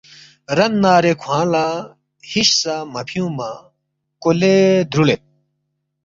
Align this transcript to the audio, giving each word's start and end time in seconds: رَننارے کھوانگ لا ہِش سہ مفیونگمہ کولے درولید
رَننارے 0.57 1.11
کھوانگ 1.21 1.47
لا 1.51 1.65
ہِش 2.29 2.49
سہ 2.61 2.73
مفیونگمہ 2.93 3.49
کولے 4.21 4.55
درولید 4.91 5.21